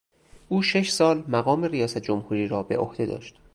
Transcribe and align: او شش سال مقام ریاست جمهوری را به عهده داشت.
او 0.49 0.61
شش 0.63 0.89
سال 0.89 1.23
مقام 1.27 1.63
ریاست 1.63 1.97
جمهوری 1.97 2.47
را 2.47 2.63
به 2.63 2.77
عهده 2.77 3.05
داشت. 3.05 3.35